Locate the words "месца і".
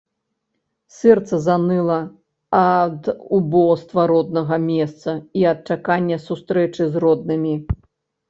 4.71-5.47